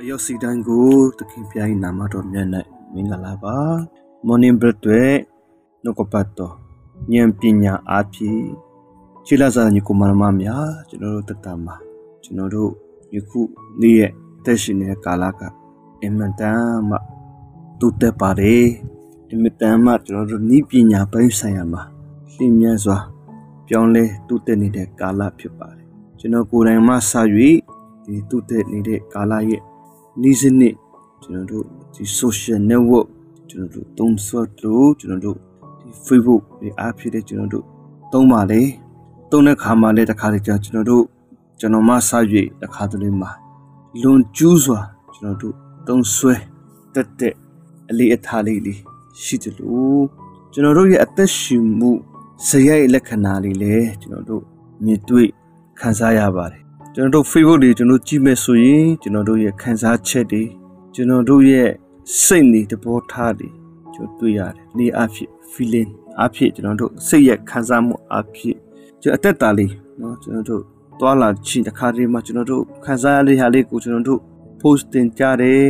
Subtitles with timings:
[0.00, 2.48] အယောစီတိုင်းကိုသခင်ဖျား၏နာမတော်မြတ်၌
[2.92, 3.56] မင်္ဂလာပါ
[4.26, 5.04] morning bread တွေ
[5.82, 6.54] နှုတ်ကပတ်တော်
[7.12, 8.42] ဉာဏ်ပညာအားဖြင့်
[9.26, 11.74] ခြေလစာညီကိုမနမများကျွန်တော်တို့တတမှာ
[12.22, 12.70] ကျွန်တော်တို့
[13.14, 13.40] ယခု
[13.80, 14.12] နေ့ရဲ့
[14.44, 15.40] တက်ရှင်တဲ့ကာလက
[16.02, 16.96] အင်မတန်မှ
[17.78, 18.66] တူတက်ပါတယ်
[19.30, 21.82] အင်မတန်မှကျွန်တော်တို့ဤပညာပိုင်းဆိုင်ရာမှာ
[22.36, 22.98] လင်းမြန်စွာ
[23.66, 25.86] ပြောင်းလဲတူတက်နေတဲ့ကာလဖြစ်ပါတယ်
[26.18, 27.12] ကျွန်တော်ကိုယ်တိုင်မှစ၍
[28.04, 29.62] ဒီတူတက်နေတဲ့ကာလရဲ့
[30.22, 30.74] နေ့စဉ်နေ့
[31.22, 33.06] ကျွန်တော်တို့ဒီ social network
[33.50, 35.36] ကျွန်တော်တို့သုံးဆွတ်လို့ကျွန်တော်တို့
[35.80, 37.64] ဒီ Facebook ဒီအားဖြင့်ကျွန်တော်တို့
[38.12, 38.62] သုံးပါလေ
[39.30, 41.04] သုံးတဲ့ခါမှာလည်းတစ်ခါတည်းကျွန်တော်တို့
[41.60, 42.10] ကျွန်တော်မှစ၍
[42.60, 43.30] တစ်ခါတည်းမှာ
[44.02, 44.80] လွန်ကျူးစွာ
[45.14, 45.54] ကျွန်တော်တို့
[45.86, 46.34] သုံးဆွဲ
[46.94, 47.34] တက်တဲ့
[47.90, 48.78] အလေးအထားလေးလေး
[49.22, 50.04] ရှိတယ်လို့
[50.52, 51.90] ကျွန်တော်တို့ရဲ့အသက်ရှင်မှု
[52.48, 54.42] ဇယိုက်လက္ခဏာလေးလည်းကျွန်တော်တို့
[54.84, 55.28] မြင်တွေ့
[55.80, 56.67] ခံစားရပါတယ်
[57.00, 60.42] ကျွန်တော်တို့ Facebook တွေကျွန်တော်ကြည့်မယ်ဆိုရင်ကျွန်တော်တို့ရဲ့ခံစားချက်တွေ
[60.94, 61.68] ကျွန်တော်တို့ရဲ့
[62.22, 63.48] စိတ်နေတဘောထားတွေ
[63.94, 65.90] ကျွန်တော်တွေ့ရတယ်။နေအဖြစ် feeling
[66.22, 68.56] အဖြစ်ကျွန်တော်တို့စိတ်ရဲ့ခံစားမှုအဖြစ်
[69.02, 70.62] ကျွန်တော်အသက်တာလေးနော်ကျွန်တော်တို့
[71.00, 74.20] သွာလာချင်းတစ်ခါတည်းမှာကျွန်တော်တို့ခံစားရတဲ့ဟာလေးကိုကျွန်တော်တို့
[74.60, 75.62] post တင်ကြတယ်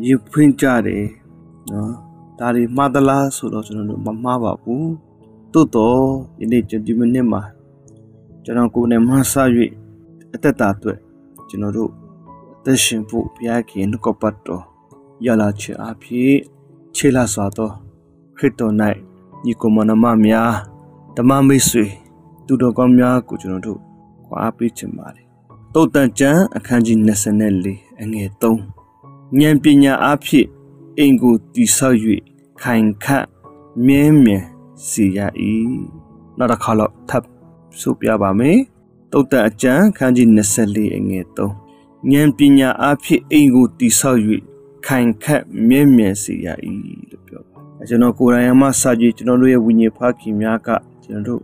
[0.06, 1.04] ၊ရင်ဖွင့်ကြတယ်
[1.70, 1.92] နော်
[2.38, 4.84] ဒါတွေမှားသလားဆိုတော့ကျွန်တော်တို့မမှားပါဘူး။
[5.52, 6.00] သို့တော့
[6.40, 7.42] ယနေ့ဒီမိနစ်မှာ
[8.44, 9.58] ကျွန်တော်ကိုယ်နဲ့မှဆ ảy
[10.38, 10.98] အသက်တာအတွက်
[11.48, 11.90] ကျွန်တော်တို့
[12.58, 14.62] အသက်ရှင်ဖို့ဘုရားခင်နှုတ်ကပတ်တော်
[15.26, 16.34] ရလာခြင်းအဖြစ်
[16.94, 17.70] ခြေလာစွာသော
[18.36, 18.74] ခရစ်တော်၌
[19.44, 20.52] ညီကိုမနမများ
[21.16, 21.84] ဓမ္မမိတ်ဆွေ
[22.46, 23.80] သူတော်ကောင်းများကိုကျွန်တော်တို့
[24.26, 25.26] ခွာပေးခြင်းပါတယ်
[25.74, 26.98] တုတ်တန်ကျမ်းအခန်းကြီး
[27.44, 30.46] 24အငယ်3ဉာဏ်ပညာအဖြစ်
[30.98, 31.98] အိမ်ကိုတည်ဆောက်၍
[32.62, 33.26] ခိုင်ခန့်
[33.86, 34.38] မြဲမြံ
[34.88, 35.18] စေရ၏
[36.38, 37.24] နောက်တစ်ခါတော့ထပ်
[37.80, 38.58] ဆိုပြပါမယ်
[39.12, 40.28] တုတ်တန်အကျမ်းခန်းကြီး
[40.64, 41.38] 24အငယ်3
[42.12, 44.20] ဉာဏ်ပညာအဖြစ်အိမ်ကိုတည်ဆောက်၍
[44.86, 46.46] ခိုင်ခတ်မြဲမြံစေရ၏
[47.10, 50.68] လို့ပြောပါကျွန်တော်ကိုယ်တိုင်မှစာကြည့်ကျွန်တော်တို့ရဲ့ဝိညာဉ်ဖခင်များက
[51.04, 51.42] ကျွန်တော်တို့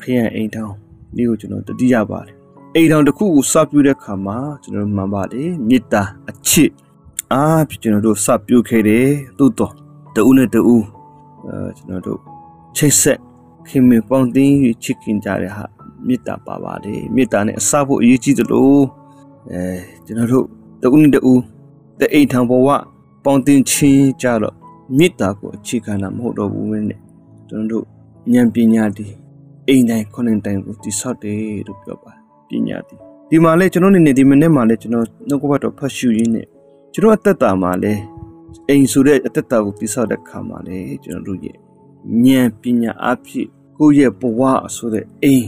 [0.00, 0.74] ခရိယန်အိမ်ထောင်
[1.16, 2.36] ဒီကိုကျွန်တော်တတိယပါတယ်
[2.74, 6.70] အိမ်ထောင်တစ်ခုကိုစပြုတဲ့ခါမှာကျွန်တော်မှန်ပါတယ်မေတ္တာအချစ်
[7.32, 9.08] အားဖြင့်ကျွန်တော်တို့စပြုခဲ့တယ်
[9.38, 9.72] သို့တော့
[10.14, 10.60] တူနဲ့တူ
[11.46, 12.18] အဲကျွန်တော်တို့
[12.76, 13.18] ချိတ်ဆက်
[13.68, 15.64] ခင်မပေါင်းတင်းချစ်ခင်ကြတဲ့ဟာ
[16.06, 18.82] မေတ္တာပါပါတယ်မေတ္တာနဲ့အစဖို့အရေးကြီးတယ်လို့
[19.50, 19.62] အဲ
[20.06, 20.46] ကျွန်တော်တို့
[20.82, 21.40] တဦးနဲ့တဦး
[22.00, 22.68] တအိမ်ထံဘဝ
[23.24, 24.54] ပေါင်းတင်ချင်းကြတော့
[24.98, 27.00] မေတ္တာကိုအခြေခံတာမဟုတ်တော့ဘူးနဲ့
[27.48, 27.84] ကျွန်တော်တို့
[28.32, 29.06] ဉာဏ်ပညာဒီ
[29.68, 32.12] အိမ်တိုင်းခုနှစ်တိုင်းကိုတိဆောက်တယ်လို့ပြောပါ
[32.48, 32.94] ပညာဒီ
[33.30, 36.46] ဒီမှာလဲကျွန်တော်နေနေဒီမနေ့မှာလဲကျွန်တော်နှုတ်ကပတ်တော်ဖတ်ရှုရင်းနဲ့
[36.92, 37.92] ကျွန်တော်အသက်တာမှာလဲ
[38.68, 41.56] အိမ်ဆိုတဲ့အသက်တာကိုတိဆောက်တဲ့ခါမှာလဲကျွန်တော်တို့ရဲ့
[42.24, 43.46] ဉာဏ်ပညာအဖြစ်
[43.76, 44.40] ကိုယ့်ရဲ့ဘဝ
[44.76, 45.46] ဆိုတဲ့အိမ်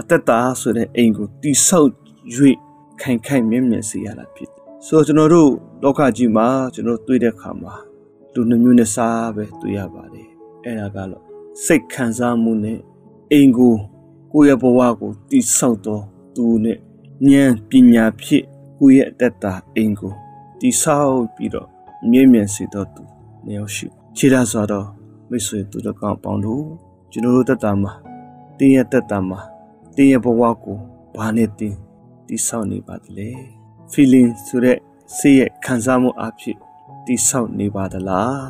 [0.00, 1.90] အသက်တာဆိုတဲ့အိမ်ကိုတိဆောက်၍
[3.00, 5.50] ခိုင်ခိုင်မြဲမြဲစေရတာဖြစ်တယ်။ဆိုတော့ကျွန်တော်တို့
[5.82, 7.74] လောကကြီးမှာကျွန်တော်တွေ့တဲ့အခါမှာ
[8.32, 10.28] လူနှမျိုးနဲ့စားပဲတွေ့ရပါတယ်။
[10.64, 11.22] အဲ့ဒါကတော့
[11.64, 12.78] စိတ်ခံစားမှုနဲ့
[13.32, 13.74] အိမ်ကို
[14.32, 16.02] ကိုယ့်ရဲ့ဘဝကိုတိဆောက်တော့
[16.36, 16.78] သူနဲ့
[17.28, 18.44] ဉာဏ်ပညာဖြင့်
[18.78, 19.44] ကိုယ့်ရဲ့အတ္တ
[19.76, 20.12] အိမ်ကို
[20.60, 21.68] တိဆောက်ပြီးတော့
[22.10, 23.02] မြဲမြံစေတော့သူ
[23.46, 24.86] နေရောက်ရှိခြေရဆိုတော့
[25.30, 26.64] မိတ်ဆွေသူတို့ကောင်းပေါင်းတို့
[27.10, 27.92] ကျွန်တော်တို့တက်တာမှာ
[28.58, 29.38] တင်းရဲ့တက်တာမှာ
[29.96, 30.78] တင်းရဲ့ဘဝကို
[31.16, 31.76] ဘာနဲ့တင်း
[32.28, 33.30] တိဆောက်နေပါသလဲ
[33.92, 34.78] feeling ဆိုတဲ့
[35.16, 36.56] စိတ်ရဲ့ခံစားမှုအဖြစ်
[37.06, 38.42] တိဆောက်နေပါသလား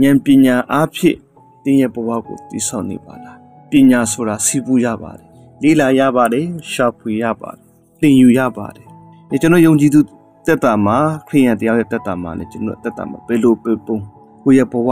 [0.00, 1.16] ဉာဏ်ပညာအဖြစ်
[1.64, 3.38] တင်းရဲ့ဘဝကိုတိဆောက်နေပါလား
[3.70, 5.28] ပညာဆိုတာစီးပူးရပါတယ်
[5.62, 7.62] လေ့လာရပါတယ်ရှာဖွေရပါတယ်
[8.00, 8.86] သင်ယူရပါတယ်
[9.28, 10.00] ဒီကျွန်တော်ယုံကြည်သူ
[10.46, 13.98] တက်တာမှာခရိယန်တရားရဲ့တက်တာမှာလည်းကျွန်တော်တက်တာမှာဘယ်လိုပဲပုံ
[14.42, 14.88] ကိုယ့်ရဲ့ဘဝ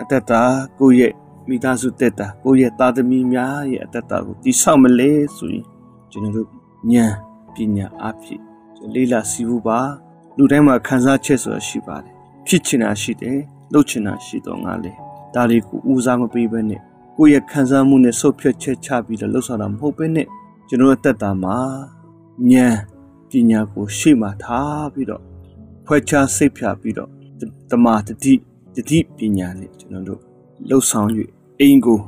[0.00, 0.40] အတက်တာ
[0.78, 1.12] ကိုယ့်ရဲ့
[1.50, 5.64] မိသားစုတက်တာကိုယ့်ရဲ့သားသမီးများရဲ့အတက်တာကိုတိဆောက်မလဲဆိုရင်
[6.10, 6.48] ကျွန်တော်တို့
[6.92, 7.14] ဉာဏ်
[7.54, 8.40] ပညာအဖြစ်
[8.94, 9.78] လေးလာစီဘူးပါ
[10.36, 12.14] လူတိုင်းမှာခံစားချက်ဆိုတာရှိပါတယ်
[12.46, 13.38] ဖြစ်ချင်တာရှိတယ်
[13.72, 14.92] လုပ်ချင်တာရှိတော့ငါလေ
[15.34, 16.80] ဒါလေးကိုဦးစားမပေးဘဲနဲ့
[17.16, 20.26] ကိုယ့်ရဲ့ခံစားမှုနဲ့ဆုတ်ဖြတ်ချက်ချပြီးတော့လှုပ်ဆောင်တာမဟုတ်ဘဲနဲ့
[20.68, 21.56] ကျွန်တော်တက်တာမှာ
[22.52, 22.76] ဉာဏ်
[23.30, 25.22] ပညာကိုရှေ့မှာထားပြီးတော့
[25.86, 27.10] ဖွဲ့ခြားစိတ်ဖြာပြီးတော့
[27.70, 28.34] တမာတတိ
[28.74, 30.20] တတိပညာနဲ့ကျွန်တော်တို့
[30.68, 31.10] လှုပ်ဆောင်၍
[31.62, 32.00] အိမ်ကို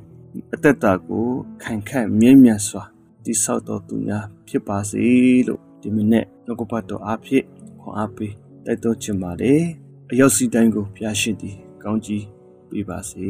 [0.54, 1.26] အသက်တာကို
[1.62, 2.82] ခိုင်ခန့်မြဲမြံစွာ
[3.25, 5.04] တိဆောက်တော်သူများဖြစ်ပါစေ
[5.49, 7.44] လို့ဒီမိနစ်နှုတ်ကပတ်တော်အားဖြင့်
[7.81, 8.32] ခွန်အားပေး
[8.64, 9.62] တိုက်တွန်းချင်ပါတယ်
[10.10, 12.25] အရောက်စီတိုင်းကိုဖျားရှင်သည်ကောင်းကြီး
[12.70, 13.28] ပေးပါစေ